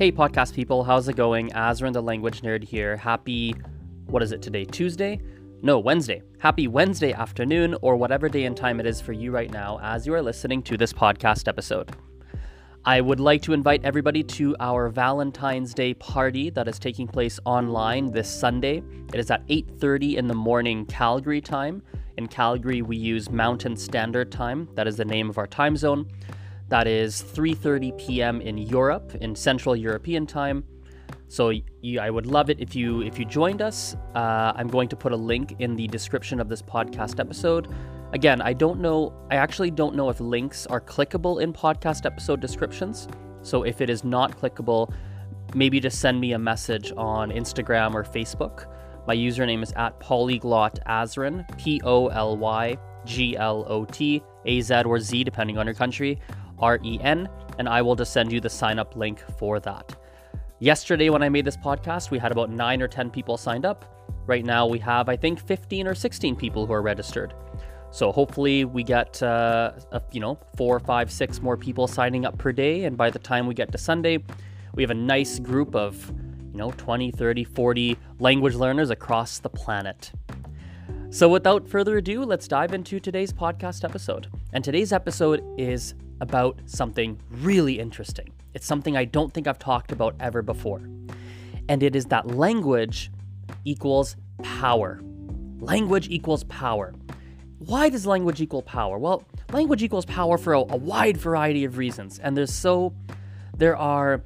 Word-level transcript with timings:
Hey, 0.00 0.10
podcast 0.10 0.54
people, 0.54 0.82
how's 0.82 1.08
it 1.08 1.16
going? 1.16 1.50
Azren 1.50 1.92
the 1.92 2.00
Language 2.00 2.40
Nerd 2.40 2.64
here. 2.64 2.96
Happy, 2.96 3.54
what 4.06 4.22
is 4.22 4.32
it 4.32 4.40
today? 4.40 4.64
Tuesday? 4.64 5.20
No, 5.60 5.78
Wednesday. 5.78 6.22
Happy 6.38 6.68
Wednesday 6.68 7.12
afternoon, 7.12 7.76
or 7.82 7.96
whatever 7.96 8.30
day 8.30 8.44
and 8.44 8.56
time 8.56 8.80
it 8.80 8.86
is 8.86 8.98
for 8.98 9.12
you 9.12 9.30
right 9.30 9.50
now 9.50 9.78
as 9.82 10.06
you 10.06 10.14
are 10.14 10.22
listening 10.22 10.62
to 10.62 10.78
this 10.78 10.90
podcast 10.90 11.48
episode. 11.48 11.94
I 12.86 13.02
would 13.02 13.20
like 13.20 13.42
to 13.42 13.52
invite 13.52 13.84
everybody 13.84 14.22
to 14.22 14.56
our 14.58 14.88
Valentine's 14.88 15.74
Day 15.74 15.92
party 15.92 16.48
that 16.48 16.66
is 16.66 16.78
taking 16.78 17.06
place 17.06 17.38
online 17.44 18.10
this 18.10 18.30
Sunday. 18.30 18.82
It 19.12 19.20
is 19.20 19.30
at 19.30 19.46
8:30 19.50 20.16
in 20.16 20.28
the 20.28 20.34
morning 20.34 20.86
Calgary 20.86 21.42
time. 21.42 21.82
In 22.16 22.26
Calgary, 22.26 22.80
we 22.80 22.96
use 22.96 23.28
Mountain 23.28 23.76
Standard 23.76 24.32
Time. 24.32 24.66
That 24.76 24.88
is 24.88 24.96
the 24.96 25.04
name 25.04 25.28
of 25.28 25.36
our 25.36 25.46
time 25.46 25.76
zone. 25.76 26.06
That 26.70 26.86
is 26.86 27.22
3:30 27.22 27.98
p.m. 27.98 28.40
in 28.40 28.56
Europe, 28.56 29.14
in 29.20 29.34
Central 29.34 29.74
European 29.74 30.26
time. 30.26 30.64
So 31.26 31.50
you, 31.82 32.00
I 32.00 32.10
would 32.10 32.26
love 32.26 32.48
it 32.48 32.60
if 32.60 32.74
you 32.76 33.02
if 33.02 33.18
you 33.18 33.24
joined 33.24 33.60
us. 33.60 33.96
Uh, 34.14 34.52
I'm 34.54 34.68
going 34.68 34.88
to 34.88 34.96
put 34.96 35.12
a 35.12 35.16
link 35.16 35.56
in 35.58 35.74
the 35.74 35.88
description 35.88 36.40
of 36.40 36.48
this 36.48 36.62
podcast 36.62 37.18
episode. 37.18 37.74
Again, 38.12 38.40
I 38.40 38.52
don't 38.52 38.80
know. 38.80 39.12
I 39.30 39.36
actually 39.36 39.70
don't 39.70 39.94
know 39.94 40.10
if 40.10 40.20
links 40.20 40.66
are 40.66 40.80
clickable 40.80 41.42
in 41.42 41.52
podcast 41.52 42.06
episode 42.06 42.40
descriptions. 42.40 43.08
So 43.42 43.64
if 43.64 43.80
it 43.80 43.90
is 43.90 44.04
not 44.04 44.38
clickable, 44.40 44.92
maybe 45.54 45.80
just 45.80 46.00
send 46.00 46.20
me 46.20 46.32
a 46.32 46.38
message 46.38 46.92
on 46.96 47.30
Instagram 47.30 47.94
or 47.94 48.04
Facebook. 48.04 48.66
My 49.08 49.16
username 49.16 49.62
is 49.62 49.72
at 49.72 49.98
polyglot 49.98 50.78
azren, 50.86 51.46
P 51.58 51.80
O 51.82 52.08
L 52.08 52.36
Y 52.36 52.76
G 53.04 53.36
L 53.36 53.64
O 53.68 53.84
T 53.84 54.22
A 54.46 54.60
Z 54.60 54.82
or 54.84 55.00
Z, 55.00 55.24
depending 55.24 55.58
on 55.58 55.66
your 55.66 55.74
country. 55.74 56.20
R 56.60 56.78
E 56.84 56.98
N, 57.00 57.28
and 57.58 57.68
I 57.68 57.82
will 57.82 57.96
just 57.96 58.12
send 58.12 58.32
you 58.32 58.40
the 58.40 58.50
sign 58.50 58.78
up 58.78 58.96
link 58.96 59.22
for 59.38 59.60
that. 59.60 59.96
Yesterday, 60.58 61.08
when 61.08 61.22
I 61.22 61.28
made 61.28 61.44
this 61.46 61.56
podcast, 61.56 62.10
we 62.10 62.18
had 62.18 62.32
about 62.32 62.50
nine 62.50 62.82
or 62.82 62.88
10 62.88 63.10
people 63.10 63.38
signed 63.38 63.64
up. 63.64 64.06
Right 64.26 64.44
now, 64.44 64.66
we 64.66 64.78
have, 64.80 65.08
I 65.08 65.16
think, 65.16 65.40
15 65.40 65.86
or 65.86 65.94
16 65.94 66.36
people 66.36 66.66
who 66.66 66.72
are 66.74 66.82
registered. 66.82 67.32
So 67.90 68.12
hopefully, 68.12 68.66
we 68.66 68.82
get, 68.82 69.22
uh, 69.22 69.72
a, 69.92 70.02
you 70.12 70.20
know, 70.20 70.38
four, 70.56 70.78
five, 70.78 71.10
six 71.10 71.40
more 71.40 71.56
people 71.56 71.86
signing 71.86 72.26
up 72.26 72.36
per 72.36 72.52
day. 72.52 72.84
And 72.84 72.96
by 72.96 73.08
the 73.08 73.18
time 73.18 73.46
we 73.46 73.54
get 73.54 73.72
to 73.72 73.78
Sunday, 73.78 74.18
we 74.74 74.82
have 74.82 74.90
a 74.90 74.94
nice 74.94 75.38
group 75.38 75.74
of, 75.74 76.12
you 76.52 76.58
know, 76.58 76.72
20, 76.72 77.10
30, 77.10 77.44
40 77.44 77.96
language 78.18 78.54
learners 78.54 78.90
across 78.90 79.38
the 79.38 79.48
planet. 79.50 80.12
So 81.08 81.28
without 81.28 81.66
further 81.66 81.96
ado, 81.96 82.22
let's 82.22 82.46
dive 82.46 82.72
into 82.72 83.00
today's 83.00 83.32
podcast 83.32 83.82
episode. 83.82 84.28
And 84.52 84.62
today's 84.62 84.92
episode 84.92 85.42
is 85.58 85.94
about 86.20 86.58
something 86.66 87.18
really 87.30 87.78
interesting. 87.78 88.32
It's 88.54 88.66
something 88.66 88.96
I 88.96 89.04
don't 89.04 89.32
think 89.32 89.46
I've 89.46 89.58
talked 89.58 89.92
about 89.92 90.14
ever 90.20 90.42
before. 90.42 90.82
And 91.68 91.82
it 91.82 91.94
is 91.94 92.06
that 92.06 92.36
language 92.36 93.10
equals 93.64 94.16
power. 94.42 95.00
Language 95.60 96.08
equals 96.08 96.44
power. 96.44 96.94
Why 97.58 97.88
does 97.90 98.06
language 98.06 98.40
equal 98.40 98.62
power? 98.62 98.98
Well, 98.98 99.22
language 99.52 99.82
equals 99.82 100.06
power 100.06 100.38
for 100.38 100.54
a, 100.54 100.60
a 100.60 100.76
wide 100.76 101.16
variety 101.16 101.64
of 101.64 101.78
reasons. 101.78 102.18
And 102.18 102.36
there's 102.36 102.52
so, 102.52 102.94
there 103.56 103.76
are 103.76 104.22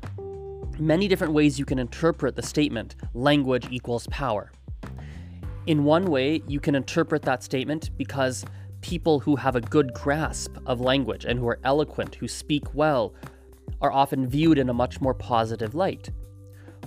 many 0.78 1.08
different 1.08 1.32
ways 1.32 1.58
you 1.58 1.64
can 1.64 1.78
interpret 1.78 2.36
the 2.36 2.42
statement 2.42 2.96
language 3.14 3.66
equals 3.70 4.06
power. 4.08 4.50
In 5.66 5.84
one 5.84 6.04
way, 6.06 6.42
you 6.46 6.60
can 6.60 6.74
interpret 6.74 7.22
that 7.22 7.42
statement 7.42 7.90
because 7.96 8.44
people 8.84 9.18
who 9.18 9.34
have 9.34 9.56
a 9.56 9.62
good 9.62 9.94
grasp 9.94 10.58
of 10.66 10.78
language 10.78 11.24
and 11.24 11.38
who 11.38 11.48
are 11.48 11.58
eloquent, 11.64 12.16
who 12.16 12.28
speak 12.28 12.74
well, 12.74 13.14
are 13.80 13.90
often 13.90 14.28
viewed 14.28 14.58
in 14.58 14.68
a 14.68 14.74
much 14.74 15.00
more 15.00 15.14
positive 15.14 15.74
light. 15.74 16.10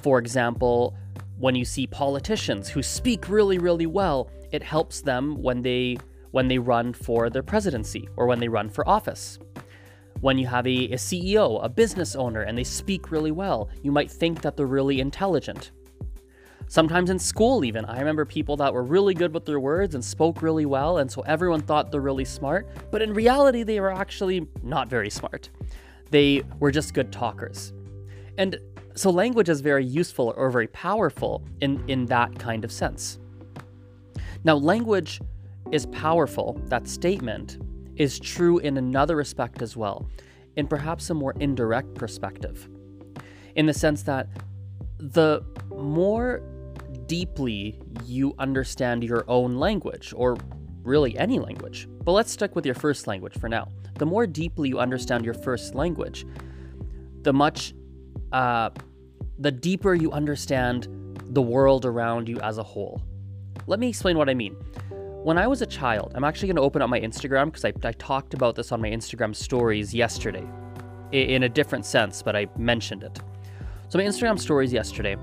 For 0.03 0.19
example, 0.19 0.95
when 1.39 1.55
you 1.55 1.65
see 1.65 1.87
politicians 1.87 2.69
who 2.69 2.83
speak 2.83 3.27
really, 3.29 3.57
really 3.57 3.87
well, 3.87 4.29
it 4.51 4.61
helps 4.61 5.01
them 5.01 5.41
when 5.41 5.63
they 5.63 5.97
when 6.29 6.47
they 6.47 6.59
run 6.59 6.93
for 6.93 7.31
their 7.31 7.41
presidency 7.41 8.07
or 8.15 8.27
when 8.27 8.39
they 8.39 8.47
run 8.47 8.69
for 8.69 8.87
office. 8.87 9.39
When 10.21 10.37
you 10.37 10.45
have 10.45 10.67
a, 10.67 10.89
a 10.89 10.97
CEO, 10.97 11.63
a 11.65 11.69
business 11.69 12.15
owner, 12.15 12.41
and 12.41 12.55
they 12.55 12.63
speak 12.63 13.09
really 13.09 13.31
well, 13.31 13.69
you 13.81 13.91
might 13.91 14.11
think 14.11 14.41
that 14.43 14.55
they're 14.55 14.67
really 14.67 14.99
intelligent. 14.99 15.71
Sometimes 16.69 17.09
in 17.09 17.17
school, 17.17 17.63
even, 17.63 17.85
I 17.85 17.99
remember 17.99 18.25
people 18.25 18.57
that 18.57 18.73
were 18.73 18.83
really 18.83 19.13
good 19.13 19.33
with 19.33 19.45
their 19.45 19.59
words 19.59 19.95
and 19.95 20.03
spoke 20.03 20.41
really 20.41 20.65
well, 20.65 20.97
and 20.97 21.09
so 21.09 21.21
everyone 21.21 21.61
thought 21.61 21.91
they're 21.91 22.01
really 22.01 22.25
smart, 22.25 22.67
but 22.91 23.01
in 23.01 23.13
reality, 23.13 23.63
they 23.63 23.79
were 23.79 23.91
actually 23.91 24.45
not 24.63 24.89
very 24.89 25.09
smart. 25.09 25.49
They 26.11 26.43
were 26.59 26.71
just 26.71 26.93
good 26.93 27.11
talkers. 27.11 27.71
And 28.37 28.59
so 28.95 29.09
language 29.09 29.47
is 29.47 29.61
very 29.61 29.85
useful 29.85 30.33
or 30.35 30.49
very 30.49 30.67
powerful 30.67 31.41
in, 31.61 31.81
in 31.87 32.05
that 32.07 32.37
kind 32.37 32.65
of 32.65 32.71
sense. 32.71 33.19
Now, 34.43 34.55
language 34.55 35.21
is 35.71 35.85
powerful, 35.87 36.61
that 36.65 36.87
statement 36.87 37.59
is 37.95 38.19
true 38.19 38.59
in 38.59 38.77
another 38.77 39.15
respect 39.15 39.61
as 39.61 39.77
well, 39.77 40.05
in 40.57 40.67
perhaps 40.67 41.09
a 41.09 41.13
more 41.13 41.33
indirect 41.39 41.95
perspective, 41.95 42.67
in 43.55 43.65
the 43.65 43.73
sense 43.73 44.03
that 44.03 44.27
the 44.97 45.43
more 45.69 46.41
deeply 47.07 47.79
you 48.05 48.35
understand 48.37 49.03
your 49.03 49.25
own 49.27 49.55
language, 49.55 50.13
or 50.15 50.37
really 50.83 51.17
any 51.17 51.39
language. 51.39 51.87
But 52.03 52.13
let's 52.13 52.31
stick 52.31 52.55
with 52.55 52.65
your 52.65 52.75
first 52.75 53.07
language 53.07 53.37
for 53.37 53.49
now. 53.49 53.69
The 53.95 54.05
more 54.05 54.27
deeply 54.27 54.69
you 54.69 54.79
understand 54.79 55.25
your 55.25 55.33
first 55.33 55.75
language, 55.75 56.25
the 57.23 57.33
much, 57.33 57.73
uh, 58.31 58.69
the 59.39 59.51
deeper 59.51 59.93
you 59.93 60.11
understand 60.11 60.87
the 61.29 61.41
world 61.41 61.85
around 61.85 62.29
you 62.29 62.39
as 62.39 62.57
a 62.57 62.63
whole. 62.63 63.01
Let 63.67 63.79
me 63.79 63.89
explain 63.89 64.17
what 64.17 64.29
I 64.29 64.33
mean. 64.33 64.53
When 65.23 65.37
I 65.37 65.47
was 65.47 65.61
a 65.61 65.65
child, 65.65 66.13
I'm 66.15 66.23
actually 66.23 66.47
going 66.47 66.55
to 66.55 66.61
open 66.61 66.81
up 66.81 66.89
my 66.89 67.01
Instagram 67.01 67.45
because 67.45 67.65
I, 67.65 67.73
I 67.83 67.91
talked 67.93 68.33
about 68.33 68.55
this 68.55 68.71
on 68.71 68.79
my 68.79 68.89
Instagram 68.89 69.35
stories 69.35 69.93
yesterday 69.93 70.47
in 71.11 71.43
a 71.43 71.49
different 71.49 71.85
sense, 71.85 72.21
but 72.21 72.35
I 72.35 72.47
mentioned 72.57 73.03
it. 73.03 73.19
So, 73.89 73.97
my 73.97 74.05
Instagram 74.05 74.39
stories 74.39 74.71
yesterday, 74.71 75.17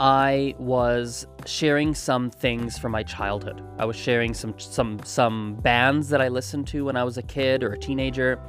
I 0.00 0.54
was 0.58 1.26
sharing 1.44 1.94
some 1.94 2.30
things 2.30 2.78
from 2.78 2.90
my 2.90 3.02
childhood. 3.02 3.62
I 3.78 3.84
was 3.84 3.96
sharing 3.96 4.32
some 4.32 4.58
some 4.58 4.98
some 5.04 5.56
bands 5.56 6.08
that 6.08 6.22
I 6.22 6.28
listened 6.28 6.66
to 6.68 6.86
when 6.86 6.96
I 6.96 7.04
was 7.04 7.18
a 7.18 7.22
kid 7.22 7.62
or 7.62 7.74
a 7.74 7.78
teenager. 7.78 8.40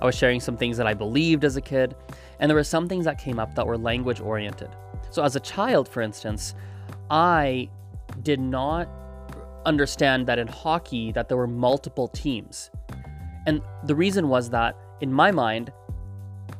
I 0.00 0.06
was 0.06 0.14
sharing 0.14 0.38
some 0.38 0.56
things 0.56 0.76
that 0.76 0.86
I 0.86 0.94
believed 0.94 1.44
as 1.44 1.56
a 1.56 1.60
kid, 1.60 1.96
and 2.38 2.48
there 2.48 2.54
were 2.54 2.62
some 2.62 2.88
things 2.88 3.04
that 3.06 3.18
came 3.18 3.40
up 3.40 3.56
that 3.56 3.66
were 3.66 3.76
language 3.76 4.20
oriented. 4.20 4.70
So 5.10 5.24
as 5.24 5.34
a 5.34 5.40
child, 5.40 5.88
for 5.88 6.00
instance, 6.00 6.54
I 7.10 7.68
did 8.22 8.38
not 8.38 8.88
understand 9.66 10.28
that 10.28 10.38
in 10.38 10.46
hockey 10.46 11.10
that 11.12 11.28
there 11.28 11.36
were 11.36 11.48
multiple 11.48 12.06
teams. 12.06 12.70
And 13.48 13.62
the 13.84 13.96
reason 13.96 14.28
was 14.28 14.48
that 14.50 14.76
in 15.00 15.12
my 15.12 15.32
mind, 15.32 15.72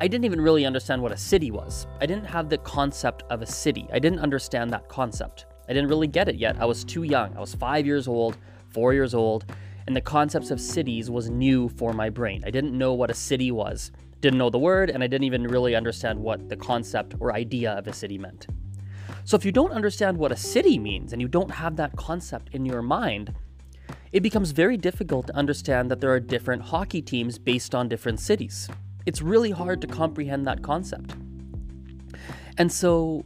I 0.02 0.08
didn't 0.08 0.24
even 0.24 0.40
really 0.40 0.64
understand 0.64 1.02
what 1.02 1.12
a 1.12 1.16
city 1.18 1.50
was. 1.50 1.86
I 2.00 2.06
didn't 2.06 2.24
have 2.24 2.48
the 2.48 2.56
concept 2.56 3.22
of 3.28 3.42
a 3.42 3.46
city. 3.46 3.86
I 3.92 3.98
didn't 3.98 4.20
understand 4.20 4.70
that 4.70 4.88
concept. 4.88 5.44
I 5.68 5.74
didn't 5.74 5.90
really 5.90 6.06
get 6.06 6.26
it 6.26 6.36
yet. 6.36 6.56
I 6.58 6.64
was 6.64 6.84
too 6.84 7.02
young. 7.02 7.36
I 7.36 7.40
was 7.40 7.54
five 7.54 7.84
years 7.84 8.08
old, 8.08 8.38
four 8.70 8.94
years 8.94 9.12
old, 9.12 9.44
and 9.86 9.94
the 9.94 10.00
concepts 10.00 10.50
of 10.50 10.58
cities 10.58 11.10
was 11.10 11.28
new 11.28 11.68
for 11.68 11.92
my 11.92 12.08
brain. 12.08 12.42
I 12.46 12.50
didn't 12.50 12.78
know 12.78 12.94
what 12.94 13.10
a 13.10 13.14
city 13.14 13.50
was, 13.50 13.92
didn't 14.22 14.38
know 14.38 14.48
the 14.48 14.58
word, 14.58 14.88
and 14.88 15.04
I 15.04 15.06
didn't 15.06 15.24
even 15.24 15.46
really 15.46 15.74
understand 15.74 16.18
what 16.18 16.48
the 16.48 16.56
concept 16.56 17.14
or 17.20 17.34
idea 17.34 17.72
of 17.72 17.86
a 17.86 17.92
city 17.92 18.16
meant. 18.16 18.46
So 19.24 19.36
if 19.36 19.44
you 19.44 19.52
don't 19.52 19.72
understand 19.72 20.16
what 20.16 20.32
a 20.32 20.36
city 20.36 20.78
means 20.78 21.12
and 21.12 21.20
you 21.20 21.28
don't 21.28 21.50
have 21.50 21.76
that 21.76 21.94
concept 21.96 22.54
in 22.54 22.64
your 22.64 22.80
mind, 22.80 23.34
it 24.12 24.22
becomes 24.22 24.52
very 24.52 24.78
difficult 24.78 25.26
to 25.26 25.36
understand 25.36 25.90
that 25.90 26.00
there 26.00 26.10
are 26.10 26.20
different 26.20 26.62
hockey 26.62 27.02
teams 27.02 27.38
based 27.38 27.74
on 27.74 27.86
different 27.86 28.18
cities 28.18 28.70
it's 29.06 29.22
really 29.22 29.50
hard 29.50 29.80
to 29.80 29.86
comprehend 29.86 30.46
that 30.46 30.62
concept. 30.62 31.14
And 32.58 32.70
so 32.70 33.24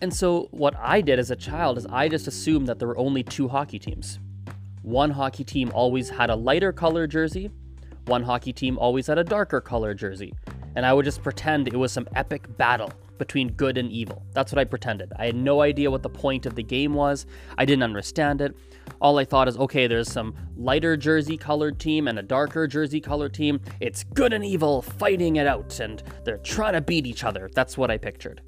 and 0.00 0.14
so 0.14 0.48
what 0.52 0.76
I 0.78 1.00
did 1.00 1.18
as 1.18 1.30
a 1.30 1.36
child 1.36 1.76
is 1.76 1.86
I 1.86 2.08
just 2.08 2.28
assumed 2.28 2.68
that 2.68 2.78
there 2.78 2.86
were 2.86 2.98
only 2.98 3.24
two 3.24 3.48
hockey 3.48 3.78
teams. 3.80 4.20
One 4.82 5.10
hockey 5.10 5.42
team 5.42 5.72
always 5.74 6.08
had 6.08 6.30
a 6.30 6.36
lighter 6.36 6.72
color 6.72 7.06
jersey, 7.06 7.50
one 8.06 8.22
hockey 8.22 8.52
team 8.52 8.78
always 8.78 9.08
had 9.08 9.18
a 9.18 9.24
darker 9.24 9.60
color 9.60 9.94
jersey, 9.94 10.32
and 10.76 10.86
I 10.86 10.92
would 10.92 11.04
just 11.04 11.22
pretend 11.22 11.66
it 11.66 11.76
was 11.76 11.90
some 11.92 12.08
epic 12.14 12.56
battle 12.56 12.92
between 13.18 13.52
good 13.52 13.76
and 13.76 13.90
evil. 13.90 14.24
That's 14.32 14.52
what 14.52 14.58
I 14.58 14.64
pretended. 14.64 15.12
I 15.16 15.26
had 15.26 15.36
no 15.36 15.60
idea 15.60 15.90
what 15.90 16.02
the 16.02 16.08
point 16.08 16.46
of 16.46 16.54
the 16.54 16.62
game 16.62 16.94
was. 16.94 17.26
I 17.56 17.64
didn't 17.64 17.82
understand 17.82 18.40
it. 18.40 18.56
All 19.00 19.18
I 19.18 19.24
thought 19.24 19.48
is, 19.48 19.56
okay, 19.58 19.86
there's 19.86 20.10
some 20.10 20.34
lighter 20.56 20.96
jersey 20.96 21.36
colored 21.36 21.78
team 21.78 22.08
and 22.08 22.18
a 22.18 22.22
darker 22.22 22.66
jersey 22.66 23.00
colored 23.00 23.34
team. 23.34 23.60
It's 23.80 24.04
good 24.04 24.32
and 24.32 24.44
evil 24.44 24.82
fighting 24.82 25.36
it 25.36 25.46
out, 25.46 25.80
and 25.80 26.02
they're 26.24 26.38
trying 26.38 26.72
to 26.72 26.80
beat 26.80 27.06
each 27.06 27.24
other. 27.24 27.50
That's 27.54 27.76
what 27.76 27.90
I 27.90 27.98
pictured. 27.98 28.40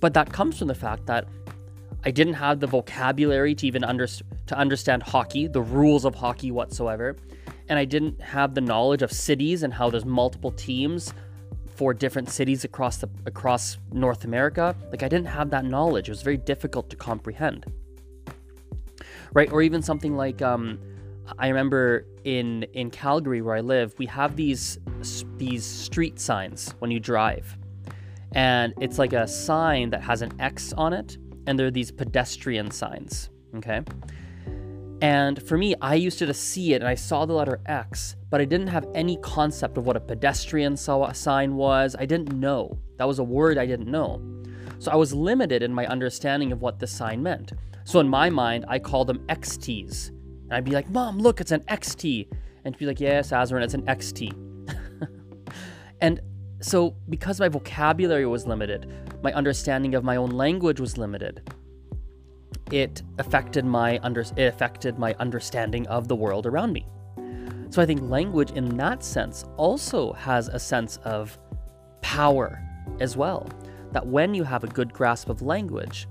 But 0.00 0.14
that 0.14 0.32
comes 0.32 0.58
from 0.58 0.68
the 0.68 0.74
fact 0.74 1.06
that 1.06 1.26
I 2.04 2.10
didn't 2.10 2.34
have 2.34 2.60
the 2.60 2.66
vocabulary 2.66 3.54
to 3.56 3.66
even 3.66 3.82
under- 3.82 4.06
to 4.06 4.56
understand 4.56 5.02
hockey, 5.02 5.48
the 5.48 5.62
rules 5.62 6.04
of 6.04 6.14
hockey 6.14 6.50
whatsoever, 6.52 7.16
and 7.68 7.78
I 7.78 7.84
didn't 7.84 8.20
have 8.20 8.54
the 8.54 8.60
knowledge 8.60 9.02
of 9.02 9.10
cities 9.10 9.62
and 9.62 9.74
how 9.74 9.90
there's 9.90 10.04
multiple 10.04 10.52
teams 10.52 11.12
for 11.78 11.94
different 11.94 12.28
cities 12.28 12.64
across 12.64 12.96
the 12.96 13.08
across 13.24 13.78
North 13.92 14.24
America. 14.24 14.74
Like 14.90 15.04
I 15.04 15.08
didn't 15.08 15.28
have 15.28 15.50
that 15.50 15.64
knowledge. 15.64 16.08
It 16.08 16.10
was 16.10 16.22
very 16.22 16.36
difficult 16.36 16.90
to 16.90 16.96
comprehend. 16.96 17.66
Right? 19.32 19.52
Or 19.52 19.62
even 19.62 19.80
something 19.80 20.16
like 20.16 20.42
um, 20.42 20.80
I 21.38 21.46
remember 21.46 22.04
in 22.24 22.64
in 22.72 22.90
Calgary 22.90 23.42
where 23.42 23.54
I 23.54 23.60
live, 23.60 23.94
we 23.96 24.06
have 24.06 24.34
these 24.34 24.80
these 25.36 25.64
street 25.64 26.18
signs 26.18 26.74
when 26.80 26.90
you 26.90 26.98
drive. 26.98 27.56
And 28.32 28.74
it's 28.80 28.98
like 28.98 29.12
a 29.12 29.28
sign 29.28 29.90
that 29.90 30.02
has 30.02 30.20
an 30.20 30.32
X 30.40 30.72
on 30.72 30.92
it 30.92 31.16
and 31.46 31.56
there 31.56 31.68
are 31.68 31.70
these 31.70 31.92
pedestrian 31.92 32.72
signs, 32.72 33.30
okay? 33.54 33.82
And 35.00 35.40
for 35.42 35.56
me, 35.56 35.74
I 35.80 35.94
used 35.94 36.18
to 36.18 36.26
just 36.26 36.42
see 36.42 36.74
it 36.74 36.82
and 36.82 36.88
I 36.88 36.96
saw 36.96 37.24
the 37.24 37.32
letter 37.32 37.60
X, 37.66 38.16
but 38.30 38.40
I 38.40 38.44
didn't 38.44 38.66
have 38.68 38.86
any 38.94 39.16
concept 39.18 39.78
of 39.78 39.86
what 39.86 39.96
a 39.96 40.00
pedestrian 40.00 40.76
sign 40.76 41.54
was. 41.54 41.94
I 41.98 42.04
didn't 42.04 42.32
know. 42.32 42.78
That 42.96 43.06
was 43.06 43.20
a 43.20 43.24
word 43.24 43.58
I 43.58 43.66
didn't 43.66 43.88
know. 43.88 44.20
So 44.80 44.90
I 44.90 44.96
was 44.96 45.14
limited 45.14 45.62
in 45.62 45.72
my 45.72 45.86
understanding 45.86 46.50
of 46.50 46.62
what 46.62 46.80
the 46.80 46.86
sign 46.86 47.22
meant. 47.22 47.52
So 47.84 48.00
in 48.00 48.08
my 48.08 48.28
mind, 48.28 48.64
I 48.68 48.80
called 48.80 49.06
them 49.06 49.20
XTs. 49.28 50.08
And 50.08 50.52
I'd 50.52 50.64
be 50.64 50.72
like, 50.72 50.90
Mom, 50.90 51.18
look, 51.18 51.40
it's 51.40 51.52
an 51.52 51.60
XT. 51.68 52.28
And 52.64 52.74
she'd 52.74 52.80
be 52.80 52.86
like, 52.86 53.00
Yes, 53.00 53.30
Azren, 53.30 53.62
it's 53.62 53.74
an 53.74 53.86
XT. 53.86 54.32
and 56.00 56.20
so 56.60 56.96
because 57.08 57.38
my 57.38 57.48
vocabulary 57.48 58.26
was 58.26 58.46
limited, 58.48 58.92
my 59.22 59.32
understanding 59.32 59.94
of 59.94 60.02
my 60.02 60.16
own 60.16 60.30
language 60.30 60.80
was 60.80 60.98
limited 60.98 61.48
it 62.72 63.02
affected 63.18 63.64
my 63.64 63.98
under 64.02 64.20
it 64.20 64.38
affected 64.38 64.98
my 64.98 65.14
understanding 65.18 65.86
of 65.88 66.08
the 66.08 66.16
world 66.16 66.46
around 66.46 66.72
me. 66.72 66.86
So 67.70 67.82
I 67.82 67.86
think 67.86 68.02
language 68.02 68.52
in 68.52 68.76
that 68.76 69.04
sense 69.04 69.44
also 69.56 70.12
has 70.14 70.48
a 70.48 70.58
sense 70.58 70.96
of 71.04 71.38
power 72.00 72.62
as 73.00 73.16
well. 73.16 73.48
That 73.92 74.06
when 74.06 74.34
you 74.34 74.44
have 74.44 74.64
a 74.64 74.68
good 74.68 74.92
grasp 74.92 75.28
of 75.28 75.42
language 75.42 76.08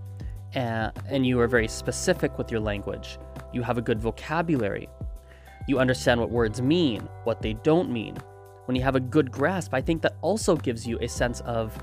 uh, 0.55 0.91
and 1.07 1.25
you 1.25 1.39
are 1.39 1.47
very 1.47 1.67
specific 1.67 2.37
with 2.37 2.51
your 2.51 2.59
language, 2.59 3.17
you 3.53 3.61
have 3.63 3.77
a 3.77 3.81
good 3.81 3.99
vocabulary, 3.99 4.87
you 5.67 5.79
understand 5.79 6.19
what 6.19 6.29
words 6.29 6.61
mean, 6.61 7.01
what 7.23 7.41
they 7.41 7.53
don't 7.53 7.91
mean. 7.91 8.15
When 8.65 8.75
you 8.75 8.83
have 8.83 8.95
a 8.95 8.99
good 8.99 9.31
grasp, 9.31 9.73
I 9.73 9.81
think 9.81 10.01
that 10.01 10.17
also 10.21 10.55
gives 10.55 10.85
you 10.85 10.97
a 11.01 11.07
sense 11.07 11.41
of 11.41 11.77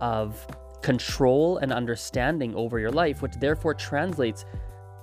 of 0.00 0.46
control 0.82 1.58
and 1.58 1.72
understanding 1.72 2.54
over 2.54 2.78
your 2.78 2.90
life, 2.90 3.22
which 3.22 3.34
therefore 3.34 3.74
translates 3.74 4.44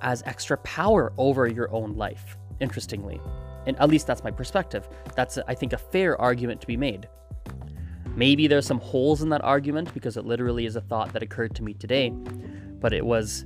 as 0.01 0.24
extra 0.25 0.57
power 0.57 1.13
over 1.18 1.47
your 1.47 1.71
own 1.74 1.94
life, 1.94 2.38
interestingly. 2.59 3.19
And 3.65 3.77
at 3.79 3.89
least 3.89 4.07
that's 4.07 4.24
my 4.24 4.31
perspective. 4.31 4.88
That's, 5.15 5.38
I 5.47 5.53
think, 5.53 5.74
a 5.74 5.77
fair 5.77 6.19
argument 6.19 6.62
to 6.62 6.68
be 6.68 6.77
made. 6.77 7.07
Maybe 8.15 8.47
there's 8.47 8.65
some 8.65 8.79
holes 8.79 9.21
in 9.21 9.29
that 9.29 9.44
argument 9.44 9.94
because 9.94 10.18
it 10.18 10.25
literally 10.25 10.65
is 10.65 10.75
a 10.75 10.81
thought 10.81 11.13
that 11.13 11.21
occurred 11.21 11.53
to 11.56 11.63
me 11.63 11.74
today, 11.74 12.09
but 12.09 12.94
it 12.94 13.06
was 13.06 13.44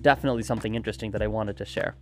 definitely 0.00 0.44
something 0.44 0.74
interesting 0.74 1.10
that 1.10 1.22
I 1.22 1.26
wanted 1.26 1.56
to 1.58 1.64
share. 1.64 1.96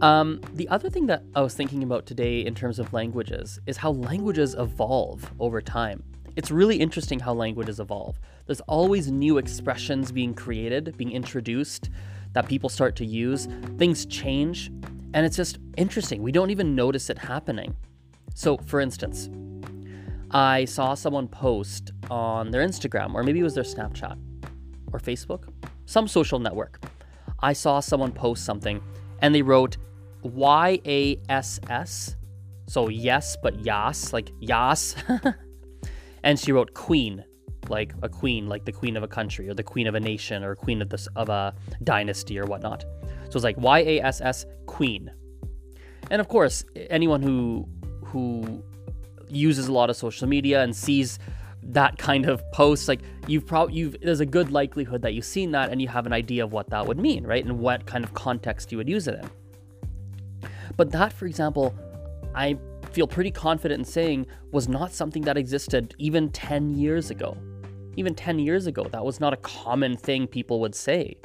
Um, 0.00 0.40
the 0.54 0.68
other 0.68 0.90
thing 0.90 1.06
that 1.06 1.22
I 1.34 1.40
was 1.40 1.54
thinking 1.54 1.82
about 1.82 2.04
today 2.04 2.40
in 2.40 2.54
terms 2.54 2.78
of 2.78 2.92
languages 2.92 3.60
is 3.66 3.76
how 3.76 3.92
languages 3.92 4.54
evolve 4.58 5.30
over 5.38 5.60
time. 5.60 6.02
It's 6.36 6.50
really 6.50 6.76
interesting 6.76 7.20
how 7.20 7.32
languages 7.32 7.78
evolve. 7.78 8.18
There's 8.46 8.60
always 8.62 9.10
new 9.10 9.38
expressions 9.38 10.10
being 10.10 10.34
created, 10.34 10.96
being 10.96 11.12
introduced 11.12 11.90
that 12.32 12.48
people 12.48 12.68
start 12.68 12.96
to 12.96 13.06
use. 13.06 13.46
Things 13.78 14.04
change, 14.06 14.70
and 15.14 15.24
it's 15.24 15.36
just 15.36 15.58
interesting. 15.76 16.22
We 16.22 16.32
don't 16.32 16.50
even 16.50 16.74
notice 16.74 17.08
it 17.08 17.18
happening. 17.18 17.76
So, 18.34 18.56
for 18.56 18.80
instance, 18.80 19.30
I 20.32 20.64
saw 20.64 20.94
someone 20.94 21.28
post 21.28 21.92
on 22.10 22.50
their 22.50 22.66
Instagram, 22.66 23.14
or 23.14 23.22
maybe 23.22 23.38
it 23.38 23.44
was 23.44 23.54
their 23.54 23.62
Snapchat 23.62 24.18
or 24.92 24.98
Facebook, 24.98 25.48
some 25.86 26.08
social 26.08 26.40
network. 26.40 26.84
I 27.38 27.52
saw 27.52 27.78
someone 27.78 28.10
post 28.10 28.44
something 28.44 28.80
and 29.20 29.34
they 29.34 29.42
wrote 29.42 29.76
Y 30.22 30.80
A 30.84 31.20
S 31.28 31.60
S. 31.68 32.16
So, 32.66 32.88
yes, 32.88 33.36
but 33.40 33.64
yas, 33.64 34.12
like 34.12 34.30
yas. 34.40 34.96
and 36.24 36.40
she 36.40 36.50
wrote 36.50 36.74
queen 36.74 37.22
like 37.68 37.94
a 38.02 38.08
queen 38.08 38.48
like 38.48 38.64
the 38.64 38.72
queen 38.72 38.96
of 38.96 39.02
a 39.02 39.08
country 39.08 39.48
or 39.48 39.54
the 39.54 39.62
queen 39.62 39.86
of 39.86 39.94
a 39.94 40.00
nation 40.00 40.42
or 40.42 40.54
queen 40.54 40.82
of 40.82 40.88
this 40.88 41.06
of 41.16 41.28
a 41.28 41.54
dynasty 41.84 42.38
or 42.38 42.44
whatnot. 42.46 42.84
So 43.30 43.36
it's 43.36 43.44
like 43.44 43.56
y-a-s-s 43.58 44.44
queen. 44.66 45.10
And 46.10 46.20
of 46.20 46.28
course 46.28 46.64
anyone 46.90 47.22
who 47.22 47.68
who 48.04 48.62
uses 49.28 49.68
a 49.68 49.72
lot 49.72 49.88
of 49.90 49.96
social 49.96 50.26
media 50.28 50.62
and 50.62 50.74
sees 50.74 51.18
that 51.62 51.96
kind 51.96 52.26
of 52.26 52.42
post 52.52 52.88
like 52.88 53.00
you've 53.26 53.46
probably 53.46 53.74
you've 53.74 53.96
there's 54.02 54.20
a 54.20 54.26
good 54.26 54.50
likelihood 54.50 55.00
that 55.02 55.14
you've 55.14 55.24
seen 55.24 55.52
that 55.52 55.70
and 55.70 55.80
you 55.80 55.88
have 55.88 56.04
an 56.04 56.12
idea 56.12 56.44
of 56.44 56.52
what 56.52 56.68
that 56.70 56.86
would 56.86 56.98
mean 56.98 57.26
right? 57.26 57.44
And 57.44 57.58
what 57.58 57.86
kind 57.86 58.04
of 58.04 58.12
context 58.14 58.72
you 58.72 58.78
would 58.78 58.88
use 58.88 59.08
it 59.08 59.14
in. 59.14 60.50
But 60.76 60.90
that 60.92 61.12
for 61.12 61.26
example 61.26 61.74
i 62.34 62.58
feel 62.94 63.08
pretty 63.08 63.30
confident 63.30 63.80
in 63.80 63.84
saying 63.84 64.24
was 64.52 64.68
not 64.68 64.92
something 64.92 65.22
that 65.22 65.36
existed 65.36 65.94
even 65.98 66.30
10 66.30 66.74
years 66.74 67.10
ago. 67.10 67.36
Even 67.96 68.14
10 68.14 68.38
years 68.38 68.68
ago, 68.68 68.84
that 68.92 69.04
was 69.04 69.18
not 69.18 69.32
a 69.32 69.36
common 69.38 69.96
thing 69.96 70.28
people 70.28 70.60
would 70.60 70.76
say. 70.76 71.16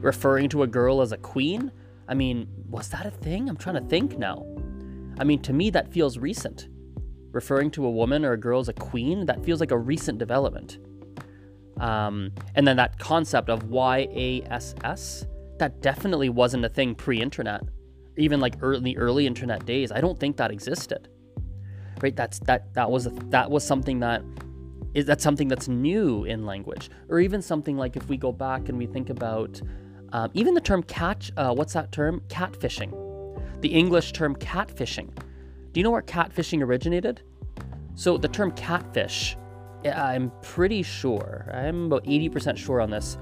Referring 0.00 0.48
to 0.48 0.62
a 0.62 0.66
girl 0.66 1.02
as 1.02 1.12
a 1.12 1.18
queen? 1.18 1.70
I 2.08 2.14
mean, 2.14 2.48
was 2.70 2.88
that 2.88 3.04
a 3.04 3.10
thing? 3.10 3.50
I'm 3.50 3.56
trying 3.56 3.74
to 3.74 3.88
think 3.88 4.18
now. 4.18 4.46
I 5.18 5.24
mean, 5.24 5.42
to 5.42 5.52
me, 5.52 5.68
that 5.70 5.92
feels 5.92 6.16
recent. 6.16 6.68
Referring 7.32 7.70
to 7.72 7.84
a 7.84 7.90
woman 7.90 8.24
or 8.24 8.32
a 8.32 8.40
girl 8.40 8.60
as 8.60 8.68
a 8.68 8.72
queen, 8.72 9.26
that 9.26 9.44
feels 9.44 9.60
like 9.60 9.72
a 9.72 9.78
recent 9.78 10.18
development. 10.18 10.78
Um, 11.80 12.32
and 12.54 12.66
then 12.66 12.78
that 12.78 12.98
concept 12.98 13.50
of 13.50 13.64
YASS, 13.64 15.26
that 15.58 15.82
definitely 15.82 16.30
wasn't 16.30 16.64
a 16.64 16.68
thing 16.68 16.94
pre 16.94 17.20
internet 17.20 17.62
even 18.18 18.40
like 18.40 18.54
early 18.60 18.96
early 18.96 19.26
internet 19.26 19.64
days 19.64 19.92
i 19.92 20.00
don't 20.00 20.18
think 20.18 20.36
that 20.36 20.50
existed. 20.50 21.08
Right? 22.00 22.14
That's 22.14 22.38
that 22.40 22.72
that 22.74 22.90
was 22.90 23.06
a, 23.06 23.10
that 23.30 23.50
was 23.50 23.64
something 23.64 24.00
that 24.00 24.22
is 24.94 25.06
that 25.06 25.20
something 25.20 25.48
that's 25.48 25.68
new 25.68 26.24
in 26.24 26.46
language. 26.46 26.90
Or 27.08 27.20
even 27.20 27.42
something 27.42 27.76
like 27.76 27.96
if 27.96 28.08
we 28.08 28.16
go 28.16 28.32
back 28.32 28.68
and 28.68 28.78
we 28.78 28.86
think 28.86 29.10
about 29.10 29.60
um, 30.12 30.30
even 30.32 30.54
the 30.54 30.60
term 30.60 30.82
catch 30.84 31.32
uh, 31.36 31.52
what's 31.52 31.72
that 31.72 31.90
term? 31.92 32.22
Catfishing. 32.28 32.92
The 33.60 33.68
english 33.68 34.12
term 34.12 34.36
catfishing. 34.36 35.12
Do 35.72 35.80
you 35.80 35.84
know 35.84 35.90
where 35.90 36.02
catfishing 36.02 36.62
originated? 36.62 37.22
So 37.94 38.16
the 38.16 38.28
term 38.28 38.52
catfish 38.52 39.36
i'm 39.84 40.32
pretty 40.42 40.82
sure 40.82 41.48
i'm 41.52 41.86
about 41.86 42.04
80% 42.04 42.56
sure 42.56 42.80
on 42.80 42.90
this 42.90 43.16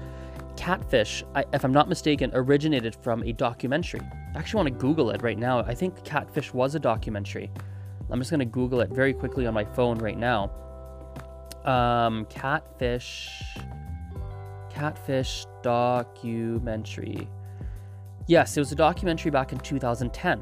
catfish, 0.57 1.23
if 1.53 1.63
I'm 1.63 1.71
not 1.71 1.87
mistaken, 1.87 2.31
originated 2.33 2.95
from 2.95 3.23
a 3.23 3.31
documentary. 3.31 4.01
I 4.35 4.39
actually 4.39 4.63
want 4.63 4.67
to 4.67 4.81
Google 4.81 5.11
it 5.11 5.21
right 5.21 5.37
now. 5.37 5.59
I 5.59 5.73
think 5.73 6.03
Catfish 6.03 6.53
was 6.53 6.75
a 6.75 6.79
documentary. 6.79 7.49
I'm 8.09 8.19
just 8.19 8.31
going 8.31 8.39
to 8.39 8.45
Google 8.45 8.81
it 8.81 8.89
very 8.89 9.13
quickly 9.13 9.47
on 9.47 9.53
my 9.53 9.63
phone 9.63 9.97
right 9.99 10.17
now. 10.17 10.51
Um, 11.63 12.25
catfish, 12.25 13.29
catfish 14.69 15.45
documentary. 15.61 17.27
Yes, 18.27 18.57
it 18.57 18.59
was 18.59 18.71
a 18.71 18.75
documentary 18.75 19.31
back 19.31 19.51
in 19.51 19.59
2010. 19.59 20.41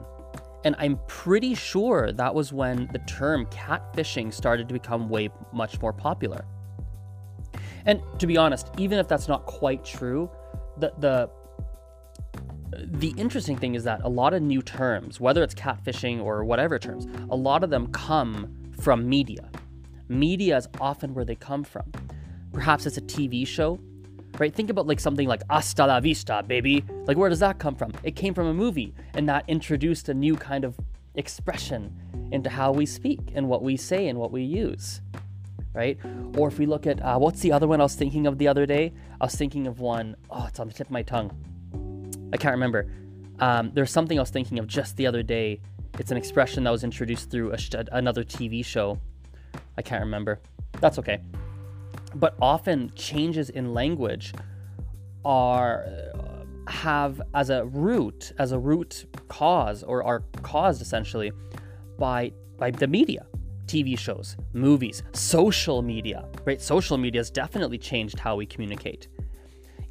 And 0.64 0.76
I'm 0.80 1.00
pretty 1.08 1.54
sure 1.54 2.12
that 2.12 2.34
was 2.34 2.52
when 2.52 2.90
the 2.92 3.00
term 3.00 3.46
catfishing 3.48 4.34
started 4.34 4.68
to 4.68 4.74
become 4.74 5.10
way 5.10 5.30
much 5.54 5.80
more 5.80 5.94
popular. 5.94 6.46
And 7.86 8.02
to 8.20 8.28
be 8.28 8.38
honest, 8.38 8.70
even 8.78 9.00
if 9.00 9.08
that's 9.08 9.28
not 9.28 9.46
quite 9.46 9.84
true, 9.84 10.30
the 10.78 10.94
the 11.00 11.30
the 12.84 13.14
interesting 13.18 13.58
thing 13.58 13.76
is 13.76 13.84
that 13.86 14.02
a 14.04 14.10
lot 14.10 14.34
of 14.34 14.42
new 14.42 14.62
terms, 14.62 15.20
whether 15.20 15.44
it's 15.44 15.56
catfishing 15.56 16.22
or 16.22 16.44
whatever 16.44 16.78
terms, 16.78 17.08
a 17.30 17.36
lot 17.36 17.64
of 17.64 17.70
them 17.70 17.88
come 17.88 18.54
from 18.80 19.08
media. 19.08 19.50
Media 20.10 20.58
is 20.58 20.68
often 20.82 21.14
where 21.14 21.26
they 21.26 21.36
come 21.36 21.64
from. 21.64 21.90
Perhaps 22.52 22.86
it's 22.86 22.98
a 22.98 23.02
TV 23.02 23.48
show, 23.48 23.80
right? 24.40 24.54
Think 24.54 24.70
about 24.70 24.88
like 24.88 25.00
something 25.00 25.28
like 25.28 25.42
Hasta 25.50 25.86
la 25.86 26.00
vista, 26.00 26.44
baby. 26.46 26.84
Like, 27.06 27.18
where 27.18 27.30
does 27.30 27.40
that 27.40 27.60
come 27.60 27.76
from? 27.76 27.94
It 28.04 28.16
came 28.16 28.34
from 28.34 28.48
a 28.48 28.54
movie, 28.54 28.94
and 29.14 29.28
that 29.30 29.46
introduced 29.48 30.10
a 30.10 30.14
new 30.14 30.36
kind 30.36 30.64
of 30.64 30.78
expression 31.16 31.94
into 32.32 32.50
how 32.50 32.72
we 32.72 32.86
speak 32.86 33.20
and 33.36 33.48
what 33.48 33.62
we 33.62 33.78
say 33.78 34.08
and 34.08 34.20
what 34.20 34.32
we 34.32 34.44
use 34.44 35.02
right? 35.76 36.00
Or 36.38 36.48
if 36.48 36.58
we 36.58 36.66
look 36.66 36.88
at 36.88 37.02
uh, 37.02 37.18
what's 37.18 37.42
the 37.42 37.52
other 37.52 37.68
one 37.68 37.80
I 37.82 37.84
was 37.84 37.96
thinking 37.96 38.26
of 38.26 38.38
the 38.38 38.48
other 38.48 38.66
day? 38.66 38.94
I 39.20 39.26
was 39.26 39.36
thinking 39.36 39.68
of 39.68 39.80
one, 39.80 40.16
oh, 40.30 40.46
it's 40.48 40.60
on 40.60 40.68
the 40.68 40.74
tip 40.74 40.88
of 40.88 40.92
my 40.92 41.04
tongue. 41.04 41.32
I 42.34 42.38
can't 42.38 42.54
remember. 42.54 42.88
Um, 43.40 43.72
there's 43.74 43.92
something 43.92 44.18
I 44.18 44.22
was 44.22 44.30
thinking 44.30 44.60
of 44.60 44.68
just 44.68 44.96
the 44.98 45.06
other 45.06 45.22
day. 45.22 45.62
It's 46.00 46.12
an 46.12 46.18
expression 46.18 46.64
that 46.64 46.72
was 46.72 46.84
introduced 46.84 47.30
through 47.30 47.54
a 47.54 47.58
another 47.92 48.24
TV 48.24 48.64
show. 48.64 49.00
I 49.78 49.82
can't 49.82 50.02
remember. 50.02 50.40
That's 50.80 50.98
okay. 51.00 51.22
But 52.16 52.36
often 52.42 52.92
changes 52.96 53.50
in 53.50 53.74
language 53.74 54.34
are 55.24 55.86
uh, 56.14 56.72
have 56.72 57.22
as 57.34 57.50
a 57.50 57.66
root, 57.66 58.32
as 58.38 58.52
a 58.52 58.60
root 58.60 59.06
cause, 59.28 59.84
or 59.84 60.04
are 60.04 60.24
caused 60.42 60.82
essentially 60.82 61.32
by 61.98 62.32
by 62.58 62.72
the 62.72 62.88
media 62.88 63.26
TV 63.68 63.98
shows, 63.98 64.36
movies, 64.54 65.04
social 65.14 65.82
media, 65.82 66.28
right? 66.46 66.62
Social 66.62 66.98
media 66.98 67.20
has 67.20 67.30
definitely 67.30 67.78
changed 67.78 68.20
how 68.20 68.36
we 68.36 68.46
communicate. 68.46 69.08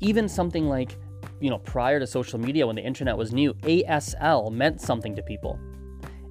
Even 0.00 0.28
something 0.28 0.68
like, 0.68 0.96
you 1.40 1.50
know, 1.50 1.58
prior 1.58 1.98
to 1.98 2.06
social 2.06 2.38
media 2.38 2.66
when 2.66 2.76
the 2.76 2.82
internet 2.82 3.16
was 3.16 3.32
new, 3.32 3.54
ASL 3.62 4.52
meant 4.52 4.80
something 4.80 5.14
to 5.16 5.22
people. 5.22 5.58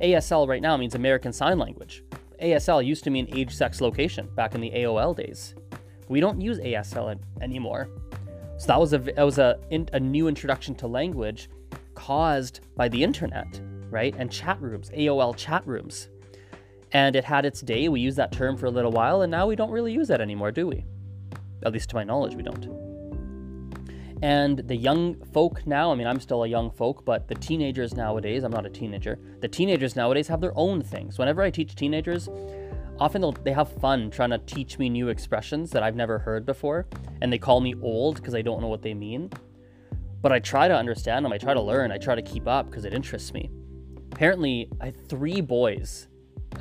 ASL 0.02 0.48
right 0.48 0.62
now 0.62 0.76
means 0.78 0.96
American 0.96 1.32
Sign 1.32 1.58
Language. 1.58 2.04
ASL 2.42 2.86
used 2.86 3.04
to 3.06 3.10
mean 3.10 3.28
age, 3.34 3.54
sex, 3.54 3.80
location 3.80 4.30
back 4.36 4.54
in 4.54 4.62
the 4.62 4.72
AOL 4.72 5.16
days. 5.16 5.56
We 6.10 6.20
don't 6.20 6.42
use 6.42 6.60
ASL 6.60 7.18
anymore. 7.42 7.90
So 8.58 8.68
that 8.68 8.80
was 8.80 8.94
a 8.94 9.00
that 9.00 9.24
was 9.24 9.40
a, 9.40 9.60
a 9.72 10.00
new 10.00 10.28
introduction 10.28 10.76
to 10.76 10.88
language 10.88 11.50
caused 11.96 12.62
by 12.76 12.88
the 12.88 13.02
internet, 13.02 13.62
right? 13.90 14.14
And 14.18 14.32
chat 14.32 14.62
rooms, 14.62 14.90
AOL 14.92 15.36
chat 15.36 15.66
rooms. 15.66 16.10
And 16.94 17.16
it 17.16 17.26
had 17.26 17.46
its 17.46 17.62
day. 17.62 17.90
We 17.90 18.00
used 18.00 18.18
that 18.18 18.32
term 18.32 18.56
for 18.56 18.68
a 18.68 18.72
little 18.72 18.92
while, 18.92 19.24
and 19.24 19.32
now 19.32 19.48
we 19.48 19.56
don't 19.56 19.72
really 19.72 19.92
use 19.92 20.08
that 20.08 20.22
anymore, 20.22 20.52
do 20.52 20.68
we? 20.68 20.86
At 21.66 21.74
least 21.74 21.90
to 21.90 21.96
my 21.96 22.04
knowledge, 22.04 22.36
we 22.36 22.44
don't. 22.44 22.84
And 24.22 24.60
the 24.60 24.76
young 24.76 25.16
folk 25.34 25.68
now, 25.68 25.92
I 25.92 25.96
mean, 25.96 26.08
I'm 26.08 26.22
still 26.22 26.44
a 26.44 26.48
young 26.48 26.72
folk, 26.72 27.04
but 27.04 27.28
the 27.28 27.36
teenagers 27.36 27.94
nowadays, 27.94 28.44
I'm 28.44 28.52
not 28.52 28.66
a 28.66 28.70
teenager, 28.70 29.20
the 29.42 29.50
teenagers 29.50 29.98
nowadays 29.98 30.30
have 30.30 30.40
their 30.40 30.58
own 30.58 30.82
things. 30.82 31.18
Whenever 31.18 31.42
I 31.42 31.50
teach 31.50 31.76
teenagers, 31.76 32.30
often 33.00 33.34
they 33.44 33.52
have 33.52 33.70
fun 33.82 34.10
trying 34.10 34.30
to 34.30 34.38
teach 34.38 34.80
me 34.80 34.88
new 34.88 35.10
expressions 35.10 35.72
that 35.72 35.84
I've 35.84 35.98
never 35.98 36.20
heard 36.20 36.46
before, 36.46 36.86
and 37.22 37.34
they 37.34 37.38
call 37.38 37.60
me 37.60 37.76
old 37.82 38.16
because 38.16 38.34
I 38.34 38.42
don't 38.42 38.62
know 38.62 38.70
what 38.70 38.82
they 38.82 38.94
mean. 38.94 39.30
But 40.22 40.32
I 40.32 40.40
try 40.40 40.70
to 40.70 40.76
understand 40.76 41.26
them, 41.26 41.34
I 41.34 41.38
try 41.38 41.54
to 41.54 41.62
learn, 41.62 41.92
I 41.92 41.98
try 41.98 42.16
to 42.16 42.22
keep 42.22 42.48
up 42.48 42.70
because 42.70 42.86
it 42.86 42.94
interests 42.94 43.34
me. 43.34 43.50
Apparently, 44.14 44.70
I 44.80 44.92
three 44.92 45.42
boys 45.42 46.08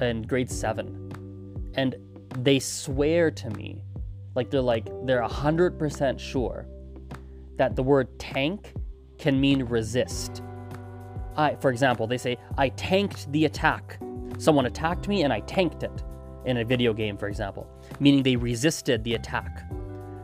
in 0.01 0.23
grade 0.23 0.51
seven, 0.51 1.11
and 1.75 1.95
they 2.39 2.59
swear 2.59 3.31
to 3.31 3.51
me, 3.51 3.83
like 4.35 4.51
they're 4.51 4.61
like, 4.61 4.89
they're 5.05 5.23
100% 5.23 6.19
sure 6.19 6.67
that 7.57 7.77
the 7.77 7.83
word 7.83 8.19
tank 8.19 8.73
can 9.19 9.41
mean 9.41 9.63
resist. 9.65 10.43
I, 11.37 11.55
for 11.57 11.71
example, 11.71 12.07
they 12.07 12.19
say, 12.19 12.39
I 12.59 12.71
tanked 12.71 13.31
the 13.33 13.45
attack. 13.45 13.99
Someone 14.39 14.67
attacked 14.67 15.09
me 15.09 15.23
and 15.23 15.33
I 15.33 15.41
tanked 15.41 15.83
it 15.83 16.03
in 16.45 16.59
a 16.59 16.65
video 16.65 16.93
game, 16.93 17.17
for 17.17 17.29
example, 17.29 17.69
meaning 18.01 18.23
they 18.23 18.37
resisted 18.37 19.05
the 19.05 19.15
attack. 19.15 19.71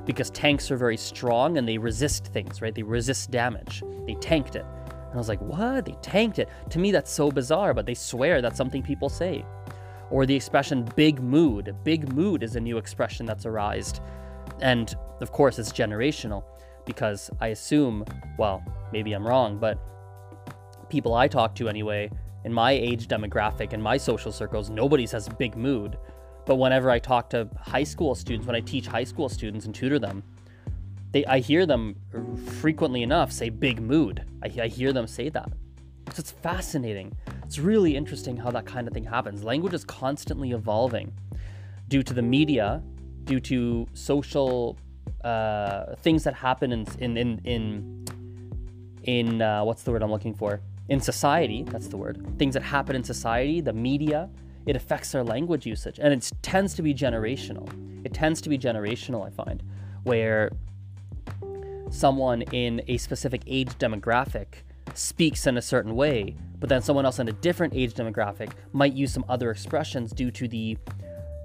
Because 0.04 0.30
tanks 0.30 0.70
are 0.70 0.76
very 0.76 0.96
strong 0.96 1.58
and 1.58 1.68
they 1.68 1.78
resist 1.78 2.26
things, 2.28 2.62
right? 2.62 2.74
They 2.74 2.82
resist 2.82 3.30
damage. 3.30 3.82
They 4.06 4.14
tanked 4.14 4.56
it. 4.56 4.64
And 4.64 5.14
I 5.14 5.16
was 5.16 5.28
like, 5.28 5.40
what? 5.40 5.84
They 5.84 5.96
tanked 6.02 6.38
it. 6.38 6.48
To 6.70 6.78
me, 6.78 6.92
that's 6.92 7.10
so 7.10 7.30
bizarre, 7.30 7.74
but 7.74 7.86
they 7.86 7.94
swear 7.94 8.40
that's 8.40 8.56
something 8.56 8.82
people 8.82 9.08
say. 9.08 9.44
Or 10.10 10.26
the 10.26 10.34
expression 10.34 10.88
big 10.96 11.22
mood. 11.22 11.74
Big 11.84 12.12
mood 12.12 12.42
is 12.42 12.56
a 12.56 12.60
new 12.60 12.78
expression 12.78 13.26
that's 13.26 13.46
arised. 13.46 14.00
And 14.60 14.94
of 15.20 15.32
course, 15.32 15.58
it's 15.58 15.72
generational 15.72 16.44
because 16.86 17.30
I 17.40 17.48
assume, 17.48 18.04
well, 18.38 18.62
maybe 18.92 19.12
I'm 19.12 19.26
wrong, 19.26 19.58
but 19.58 19.78
people 20.88 21.14
I 21.14 21.28
talk 21.28 21.54
to 21.56 21.68
anyway, 21.68 22.10
in 22.44 22.52
my 22.52 22.72
age 22.72 23.08
demographic 23.08 23.72
and 23.72 23.82
my 23.82 23.96
social 23.96 24.32
circles, 24.32 24.70
nobody 24.70 25.06
says 25.06 25.28
big 25.28 25.56
mood. 25.56 25.98
But 26.46 26.56
whenever 26.56 26.90
I 26.90 26.98
talk 26.98 27.28
to 27.30 27.48
high 27.60 27.84
school 27.84 28.14
students, 28.14 28.46
when 28.46 28.56
I 28.56 28.60
teach 28.60 28.86
high 28.86 29.04
school 29.04 29.28
students 29.28 29.66
and 29.66 29.74
tutor 29.74 29.98
them, 29.98 30.22
they 31.12 31.24
I 31.26 31.40
hear 31.40 31.66
them 31.66 31.96
frequently 32.60 33.02
enough 33.02 33.32
say 33.32 33.50
big 33.50 33.80
mood. 33.80 34.24
I, 34.42 34.62
I 34.62 34.68
hear 34.68 34.92
them 34.92 35.06
say 35.06 35.28
that. 35.28 35.50
So 36.12 36.20
it's 36.20 36.30
fascinating. 36.30 37.14
It's 37.48 37.58
really 37.58 37.96
interesting 37.96 38.36
how 38.36 38.50
that 38.50 38.66
kind 38.66 38.86
of 38.86 38.92
thing 38.92 39.04
happens. 39.04 39.42
Language 39.42 39.72
is 39.72 39.82
constantly 39.82 40.50
evolving 40.50 41.14
due 41.88 42.02
to 42.02 42.12
the 42.12 42.20
media, 42.20 42.82
due 43.24 43.40
to 43.40 43.86
social 43.94 44.76
uh, 45.24 45.94
things 45.96 46.24
that 46.24 46.34
happen 46.34 46.72
in 46.72 46.86
in 46.98 47.16
in 47.16 47.40
in, 47.46 48.04
in 49.04 49.40
uh, 49.40 49.64
what's 49.64 49.82
the 49.82 49.90
word 49.92 50.02
I'm 50.02 50.10
looking 50.10 50.34
for? 50.34 50.60
In 50.90 51.00
society, 51.00 51.62
that's 51.62 51.88
the 51.88 51.96
word. 51.96 52.22
Things 52.38 52.52
that 52.52 52.62
happen 52.62 52.94
in 52.94 53.02
society, 53.02 53.62
the 53.62 53.72
media, 53.72 54.28
it 54.66 54.76
affects 54.76 55.14
our 55.14 55.24
language 55.24 55.64
usage, 55.64 55.98
and 55.98 56.12
it 56.12 56.30
tends 56.42 56.74
to 56.74 56.82
be 56.82 56.92
generational. 56.92 57.66
It 58.04 58.12
tends 58.12 58.42
to 58.42 58.50
be 58.50 58.58
generational, 58.58 59.26
I 59.26 59.30
find, 59.30 59.62
where 60.02 60.50
someone 61.88 62.42
in 62.42 62.82
a 62.88 62.98
specific 62.98 63.40
age 63.46 63.70
demographic 63.78 64.64
speaks 64.94 65.46
in 65.46 65.56
a 65.56 65.62
certain 65.62 65.94
way, 65.94 66.36
but 66.58 66.68
then 66.68 66.82
someone 66.82 67.04
else 67.04 67.18
in 67.18 67.28
a 67.28 67.32
different 67.32 67.74
age 67.74 67.94
demographic 67.94 68.50
might 68.72 68.92
use 68.92 69.12
some 69.12 69.24
other 69.28 69.50
expressions 69.50 70.12
due 70.12 70.30
to 70.30 70.48
the 70.48 70.76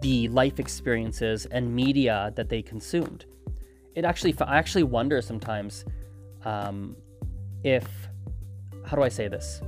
the 0.01 0.27
life 0.29 0.59
experiences 0.59 1.45
and 1.45 1.73
media 1.73 2.33
that 2.35 2.50
they 2.50 2.62
consumed 2.62 3.25
it 3.95 4.05
actually 4.05 4.35
I 4.39 4.57
actually 4.57 4.83
wonder 4.83 5.21
sometimes 5.21 5.85
um, 6.45 6.95
if 7.63 7.88
how 8.85 8.97
do 8.97 9.03
I 9.03 9.09
say 9.09 9.27
this? 9.27 9.62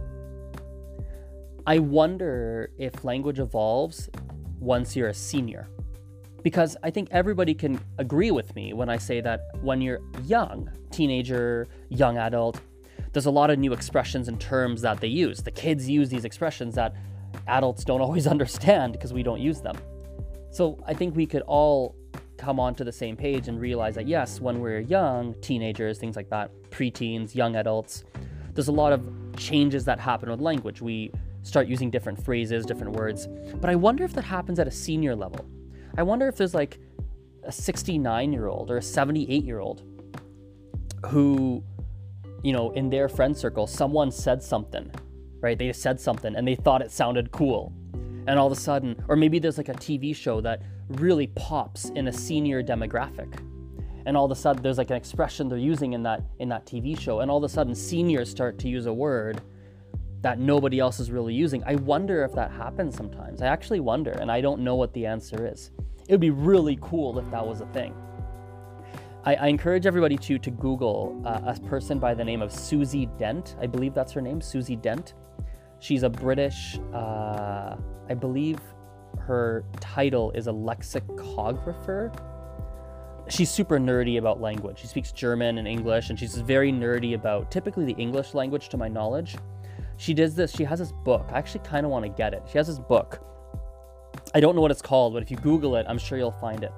I 1.67 1.79
wonder 1.79 2.69
if 2.77 3.03
language 3.03 3.39
evolves 3.39 4.09
once 4.59 4.95
you're 4.95 5.07
a 5.07 5.13
senior. 5.13 5.69
Because 6.43 6.77
I 6.83 6.91
think 6.91 7.07
everybody 7.11 7.55
can 7.55 7.79
agree 7.97 8.29
with 8.29 8.53
me 8.55 8.73
when 8.73 8.87
I 8.87 8.97
say 8.97 9.19
that 9.21 9.47
when 9.61 9.81
you're 9.81 10.01
young, 10.25 10.69
teenager, 10.91 11.67
young 11.89 12.17
adult, 12.17 12.59
there's 13.15 13.27
a 13.27 13.31
lot 13.31 13.49
of 13.49 13.57
new 13.57 13.71
expressions 13.71 14.27
and 14.27 14.41
terms 14.41 14.81
that 14.81 14.99
they 14.99 15.07
use. 15.07 15.41
The 15.41 15.49
kids 15.49 15.89
use 15.89 16.09
these 16.09 16.25
expressions 16.25 16.75
that 16.75 16.93
adults 17.47 17.85
don't 17.85 18.01
always 18.07 18.27
understand 18.27 18.91
because 18.91 19.13
we 19.13 19.23
don't 19.23 19.39
use 19.39 19.61
them. 19.61 19.77
So 20.51 20.77
I 20.85 20.93
think 20.93 21.15
we 21.15 21.25
could 21.25 21.41
all 21.43 21.95
come 22.37 22.59
onto 22.59 22.83
the 22.83 22.91
same 22.91 23.15
page 23.15 23.47
and 23.47 23.57
realize 23.57 23.95
that 23.95 24.05
yes, 24.05 24.41
when 24.41 24.59
we're 24.59 24.81
young, 24.81 25.33
teenagers, 25.35 25.97
things 25.97 26.17
like 26.17 26.29
that, 26.29 26.51
preteens, 26.71 27.33
young 27.33 27.55
adults, 27.55 28.03
there's 28.53 28.67
a 28.67 28.73
lot 28.73 28.91
of 28.91 29.07
changes 29.37 29.85
that 29.85 29.97
happen 29.97 30.29
with 30.29 30.41
language. 30.41 30.81
We 30.81 31.13
start 31.41 31.67
using 31.67 31.89
different 31.89 32.21
phrases, 32.21 32.65
different 32.65 32.97
words. 32.97 33.29
But 33.61 33.69
I 33.69 33.75
wonder 33.75 34.03
if 34.03 34.11
that 34.11 34.25
happens 34.25 34.59
at 34.59 34.67
a 34.67 34.71
senior 34.71 35.15
level. 35.15 35.45
I 35.97 36.03
wonder 36.03 36.27
if 36.27 36.35
there's 36.35 36.53
like 36.53 36.79
a 37.43 37.51
69 37.51 38.33
year 38.33 38.47
old 38.47 38.69
or 38.69 38.75
a 38.75 38.81
78 38.81 39.45
year 39.45 39.59
old 39.59 39.83
who, 41.05 41.63
you 42.45 42.53
know, 42.53 42.69
in 42.71 42.89
their 42.89 43.09
friend 43.09 43.35
circle, 43.35 43.65
someone 43.65 44.11
said 44.11 44.41
something, 44.43 44.91
right? 45.41 45.57
They 45.57 45.73
said 45.73 45.99
something 45.99 46.35
and 46.35 46.47
they 46.47 46.55
thought 46.55 46.81
it 46.81 46.91
sounded 46.91 47.31
cool. 47.31 47.73
And 48.27 48.37
all 48.37 48.45
of 48.45 48.53
a 48.53 48.59
sudden, 48.59 49.03
or 49.07 49.15
maybe 49.15 49.39
there's 49.39 49.57
like 49.57 49.69
a 49.69 49.73
TV 49.73 50.15
show 50.15 50.41
that 50.41 50.61
really 50.89 51.27
pops 51.27 51.89
in 51.89 52.07
a 52.07 52.13
senior 52.13 52.61
demographic 52.61 53.41
and 54.05 54.15
all 54.15 54.25
of 54.25 54.31
a 54.31 54.35
sudden 54.35 54.61
there's 54.61 54.77
like 54.77 54.91
an 54.91 54.95
expression 54.95 55.49
they're 55.49 55.57
using 55.57 55.93
in 55.93 56.03
that 56.03 56.21
in 56.39 56.47
that 56.49 56.65
TV 56.65 56.99
show 56.99 57.21
and 57.21 57.31
all 57.31 57.37
of 57.37 57.43
a 57.43 57.49
sudden 57.49 57.73
seniors 57.73 58.29
start 58.29 58.59
to 58.59 58.69
use 58.69 58.85
a 58.85 58.93
word 58.93 59.41
that 60.21 60.39
nobody 60.39 60.79
else 60.79 60.99
is 60.99 61.11
really 61.11 61.33
using. 61.33 61.63
I 61.65 61.75
wonder 61.75 62.23
if 62.23 62.31
that 62.33 62.51
happens 62.51 62.95
sometimes. 62.95 63.41
I 63.41 63.47
actually 63.47 63.79
wonder 63.79 64.11
and 64.11 64.31
I 64.31 64.41
don't 64.41 64.61
know 64.61 64.75
what 64.75 64.93
the 64.93 65.05
answer 65.05 65.47
is. 65.51 65.71
It 66.07 66.13
would 66.13 66.21
be 66.21 66.29
really 66.29 66.77
cool 66.81 67.17
if 67.17 67.29
that 67.31 67.45
was 67.45 67.61
a 67.61 67.65
thing. 67.67 67.95
I, 69.25 69.35
I 69.35 69.47
encourage 69.47 69.85
everybody 69.87 70.17
to 70.17 70.37
to 70.37 70.51
Google 70.51 71.21
uh, 71.25 71.53
a 71.55 71.59
person 71.67 71.97
by 71.97 72.13
the 72.13 72.23
name 72.23 72.41
of 72.41 72.51
Susie 72.51 73.07
Dent. 73.17 73.55
I 73.59 73.65
believe 73.65 73.93
that's 73.93 74.11
her 74.13 74.21
name, 74.21 74.39
Susie 74.39 74.75
Dent. 74.75 75.15
She's 75.79 76.03
a 76.03 76.09
British, 76.09 76.79
uh, 76.93 77.75
I 78.09 78.13
believe 78.13 78.59
her 79.19 79.65
title 79.79 80.31
is 80.31 80.47
a 80.47 80.51
lexicographer. 80.51 82.11
She's 83.27 83.49
super 83.49 83.79
nerdy 83.79 84.19
about 84.19 84.39
language. 84.39 84.77
She 84.79 84.87
speaks 84.87 85.11
German 85.11 85.57
and 85.57 85.67
English, 85.67 86.11
and 86.11 86.19
she's 86.19 86.35
very 86.35 86.71
nerdy 86.71 87.15
about 87.15 87.49
typically 87.49 87.85
the 87.85 87.93
English 87.93 88.35
language, 88.35 88.69
to 88.69 88.77
my 88.77 88.87
knowledge. 88.87 89.35
She 89.97 90.13
does 90.13 90.35
this, 90.35 90.55
she 90.55 90.63
has 90.63 90.79
this 90.79 90.91
book. 90.91 91.25
I 91.31 91.39
actually 91.39 91.61
kind 91.61 91.85
of 91.85 91.91
want 91.91 92.03
to 92.03 92.09
get 92.09 92.33
it. 92.33 92.43
She 92.51 92.57
has 92.59 92.67
this 92.67 92.79
book. 92.79 93.21
I 94.35 94.39
don't 94.39 94.55
know 94.55 94.61
what 94.61 94.71
it's 94.71 94.81
called, 94.81 95.13
but 95.13 95.23
if 95.23 95.31
you 95.31 95.37
Google 95.37 95.75
it, 95.75 95.85
I'm 95.89 95.97
sure 95.97 96.17
you'll 96.17 96.31
find 96.31 96.63
it. 96.63 96.71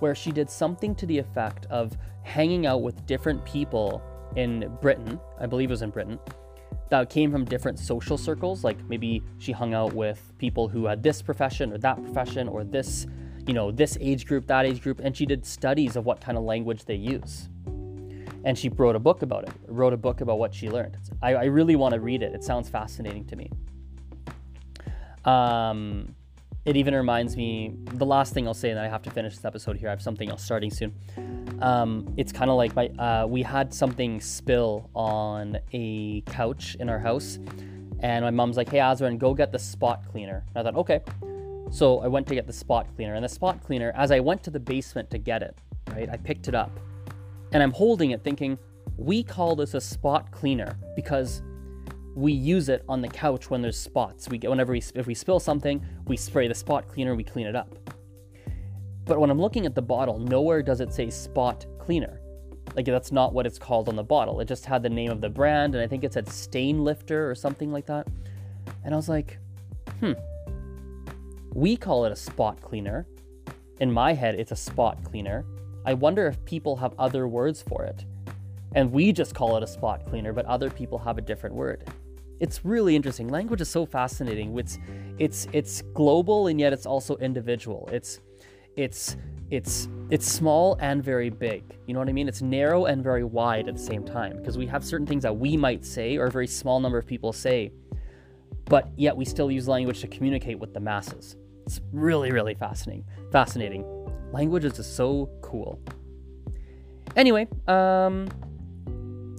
Where 0.00 0.14
she 0.14 0.30
did 0.30 0.48
something 0.48 0.94
to 0.96 1.06
the 1.06 1.18
effect 1.18 1.66
of 1.66 1.96
hanging 2.22 2.66
out 2.66 2.82
with 2.82 3.06
different 3.06 3.44
people 3.44 4.02
in 4.36 4.70
Britain, 4.80 5.18
I 5.40 5.46
believe 5.46 5.70
it 5.70 5.72
was 5.72 5.82
in 5.82 5.90
Britain, 5.90 6.18
that 6.90 7.10
came 7.10 7.30
from 7.30 7.44
different 7.44 7.78
social 7.78 8.16
circles. 8.16 8.64
Like 8.64 8.82
maybe 8.88 9.22
she 9.38 9.52
hung 9.52 9.74
out 9.74 9.92
with 9.92 10.32
people 10.38 10.68
who 10.68 10.86
had 10.86 11.02
this 11.02 11.22
profession 11.22 11.72
or 11.72 11.78
that 11.78 12.02
profession 12.02 12.48
or 12.48 12.64
this, 12.64 13.06
you 13.46 13.54
know, 13.54 13.70
this 13.70 13.98
age 14.00 14.26
group, 14.26 14.46
that 14.46 14.64
age 14.64 14.82
group, 14.82 15.00
and 15.02 15.16
she 15.16 15.26
did 15.26 15.44
studies 15.44 15.96
of 15.96 16.04
what 16.04 16.20
kind 16.20 16.38
of 16.38 16.44
language 16.44 16.84
they 16.84 16.94
use. 16.94 17.48
And 18.44 18.56
she 18.56 18.68
wrote 18.68 18.96
a 18.96 19.00
book 19.00 19.22
about 19.22 19.44
it, 19.48 19.54
wrote 19.66 19.92
a 19.92 19.96
book 19.96 20.20
about 20.20 20.38
what 20.38 20.54
she 20.54 20.70
learned. 20.70 20.96
I, 21.22 21.34
I 21.34 21.44
really 21.44 21.76
want 21.76 21.94
to 21.94 22.00
read 22.00 22.22
it. 22.22 22.34
It 22.34 22.44
sounds 22.44 22.68
fascinating 22.68 23.24
to 23.26 23.36
me. 23.36 23.50
Um, 25.24 26.14
it 26.68 26.76
even 26.76 26.94
reminds 26.94 27.34
me, 27.34 27.72
the 27.94 28.04
last 28.04 28.34
thing 28.34 28.46
I'll 28.46 28.52
say, 28.52 28.68
and 28.68 28.78
I 28.78 28.88
have 28.88 29.00
to 29.04 29.10
finish 29.10 29.34
this 29.34 29.44
episode 29.46 29.78
here. 29.78 29.88
I 29.88 29.92
have 29.92 30.02
something 30.02 30.28
else 30.28 30.44
starting 30.44 30.70
soon. 30.70 30.92
Um, 31.62 32.12
it's 32.18 32.30
kind 32.30 32.50
of 32.50 32.58
like 32.58 32.76
my 32.76 32.88
uh, 32.88 33.26
we 33.26 33.42
had 33.42 33.72
something 33.72 34.20
spill 34.20 34.90
on 34.94 35.58
a 35.72 36.20
couch 36.26 36.76
in 36.78 36.90
our 36.90 36.98
house, 36.98 37.38
and 38.00 38.22
my 38.22 38.30
mom's 38.30 38.58
like, 38.58 38.68
"Hey, 38.68 38.78
Azren, 38.78 39.18
go 39.18 39.32
get 39.32 39.50
the 39.50 39.58
spot 39.58 40.06
cleaner." 40.10 40.44
And 40.54 40.58
I 40.58 40.70
thought, 40.70 40.78
okay. 40.78 41.00
So 41.70 42.00
I 42.00 42.06
went 42.06 42.26
to 42.26 42.34
get 42.34 42.46
the 42.46 42.52
spot 42.52 42.86
cleaner, 42.96 43.14
and 43.14 43.24
the 43.24 43.30
spot 43.30 43.64
cleaner, 43.64 43.90
as 43.96 44.10
I 44.10 44.20
went 44.20 44.42
to 44.42 44.50
the 44.50 44.60
basement 44.60 45.08
to 45.10 45.18
get 45.18 45.42
it, 45.42 45.56
right, 45.92 46.10
I 46.10 46.18
picked 46.18 46.48
it 46.48 46.54
up, 46.54 46.78
and 47.52 47.62
I'm 47.62 47.72
holding 47.72 48.10
it 48.10 48.22
thinking, 48.22 48.58
we 48.98 49.22
call 49.22 49.56
this 49.56 49.72
a 49.72 49.80
spot 49.80 50.30
cleaner 50.32 50.76
because 50.96 51.40
we 52.18 52.32
use 52.32 52.68
it 52.68 52.84
on 52.88 53.00
the 53.00 53.08
couch 53.08 53.48
when 53.48 53.62
there's 53.62 53.78
spots. 53.78 54.28
We 54.28 54.38
whenever 54.38 54.72
we 54.72 54.82
if 54.96 55.06
we 55.06 55.14
spill 55.14 55.38
something, 55.38 55.84
we 56.06 56.16
spray 56.16 56.48
the 56.48 56.54
spot 56.54 56.88
cleaner, 56.88 57.14
we 57.14 57.22
clean 57.22 57.46
it 57.46 57.54
up. 57.54 57.76
But 59.04 59.20
when 59.20 59.30
I'm 59.30 59.40
looking 59.40 59.66
at 59.66 59.76
the 59.76 59.82
bottle, 59.82 60.18
nowhere 60.18 60.60
does 60.60 60.80
it 60.80 60.92
say 60.92 61.10
spot 61.10 61.64
cleaner. 61.78 62.20
Like 62.74 62.86
that's 62.86 63.12
not 63.12 63.32
what 63.32 63.46
it's 63.46 63.58
called 63.58 63.88
on 63.88 63.94
the 63.94 64.02
bottle. 64.02 64.40
It 64.40 64.48
just 64.48 64.66
had 64.66 64.82
the 64.82 64.90
name 64.90 65.12
of 65.12 65.20
the 65.20 65.28
brand, 65.28 65.76
and 65.76 65.82
I 65.82 65.86
think 65.86 66.02
it 66.02 66.12
said 66.12 66.28
stain 66.28 66.82
lifter 66.82 67.30
or 67.30 67.36
something 67.36 67.70
like 67.70 67.86
that. 67.86 68.08
And 68.84 68.92
I 68.92 68.96
was 68.96 69.08
like, 69.08 69.38
hmm. 70.00 70.12
We 71.54 71.76
call 71.76 72.04
it 72.04 72.12
a 72.12 72.16
spot 72.16 72.60
cleaner. 72.60 73.06
In 73.80 73.92
my 73.92 74.12
head, 74.12 74.34
it's 74.34 74.52
a 74.52 74.56
spot 74.56 75.02
cleaner. 75.04 75.44
I 75.86 75.94
wonder 75.94 76.26
if 76.26 76.44
people 76.44 76.76
have 76.76 76.94
other 76.98 77.28
words 77.28 77.62
for 77.62 77.84
it. 77.84 78.04
And 78.74 78.92
we 78.92 79.12
just 79.12 79.36
call 79.36 79.56
it 79.56 79.62
a 79.62 79.66
spot 79.66 80.04
cleaner, 80.06 80.32
but 80.32 80.44
other 80.46 80.68
people 80.68 80.98
have 80.98 81.16
a 81.16 81.22
different 81.22 81.54
word. 81.54 81.88
It's 82.40 82.64
really 82.64 82.94
interesting. 82.94 83.28
Language 83.28 83.60
is 83.60 83.68
so 83.68 83.84
fascinating. 83.84 84.56
It's 84.58 84.78
it's 85.18 85.48
it's 85.52 85.82
global 85.94 86.46
and 86.46 86.60
yet 86.60 86.72
it's 86.72 86.86
also 86.86 87.16
individual. 87.16 87.88
It's 87.92 88.20
it's 88.76 89.16
it's 89.50 89.88
it's 90.10 90.26
small 90.26 90.76
and 90.80 91.02
very 91.02 91.30
big. 91.30 91.76
You 91.86 91.94
know 91.94 92.00
what 92.00 92.08
I 92.08 92.12
mean? 92.12 92.28
It's 92.28 92.42
narrow 92.42 92.86
and 92.86 93.02
very 93.02 93.24
wide 93.24 93.68
at 93.68 93.74
the 93.74 93.82
same 93.82 94.04
time 94.04 94.36
because 94.36 94.56
we 94.56 94.66
have 94.66 94.84
certain 94.84 95.06
things 95.06 95.22
that 95.24 95.36
we 95.36 95.56
might 95.56 95.84
say 95.84 96.16
or 96.16 96.26
a 96.26 96.30
very 96.30 96.46
small 96.46 96.78
number 96.80 96.98
of 96.98 97.06
people 97.06 97.32
say, 97.32 97.72
but 98.66 98.88
yet 98.96 99.16
we 99.16 99.24
still 99.24 99.50
use 99.50 99.66
language 99.66 100.00
to 100.00 100.06
communicate 100.06 100.58
with 100.58 100.72
the 100.74 100.80
masses. 100.80 101.36
It's 101.66 101.80
really 101.92 102.30
really 102.30 102.54
fascinating. 102.54 103.04
Fascinating. 103.32 103.84
Language 104.32 104.64
is 104.64 104.74
just 104.74 104.94
so 104.96 105.28
cool. 105.42 105.80
Anyway, 107.16 107.48
um 107.66 108.28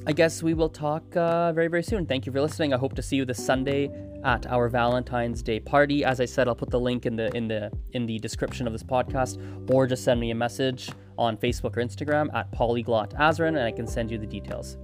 I 0.07 0.13
guess 0.13 0.41
we 0.41 0.53
will 0.53 0.69
talk 0.69 1.03
uh, 1.15 1.51
very, 1.53 1.67
very 1.67 1.83
soon. 1.83 2.05
Thank 2.05 2.25
you 2.25 2.31
for 2.31 2.41
listening. 2.41 2.73
I 2.73 2.77
hope 2.77 2.95
to 2.95 3.01
see 3.01 3.15
you 3.15 3.25
this 3.25 3.43
Sunday 3.43 3.91
at 4.23 4.47
our 4.47 4.69
Valentine's 4.69 5.41
Day 5.43 5.59
party. 5.59 6.03
As 6.03 6.19
I 6.19 6.25
said, 6.25 6.47
I'll 6.47 6.55
put 6.55 6.69
the 6.69 6.79
link 6.79 7.05
in 7.05 7.15
the 7.15 7.35
in 7.35 7.47
the 7.47 7.71
in 7.91 8.05
the 8.05 8.17
description 8.19 8.65
of 8.65 8.73
this 8.73 8.83
podcast, 8.83 9.37
or 9.71 9.87
just 9.87 10.03
send 10.03 10.19
me 10.19 10.31
a 10.31 10.35
message 10.35 10.89
on 11.17 11.37
Facebook 11.37 11.77
or 11.77 11.81
Instagram 11.81 12.33
at 12.33 12.51
polyglot 12.51 13.11
Azren, 13.15 13.49
and 13.49 13.59
I 13.59 13.71
can 13.71 13.85
send 13.85 14.09
you 14.09 14.17
the 14.17 14.25
details. 14.25 14.77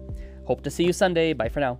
Hope 0.46 0.62
to 0.64 0.70
see 0.70 0.84
you 0.84 0.94
Sunday. 0.94 1.34
Bye 1.34 1.50
for 1.50 1.60
now. 1.60 1.80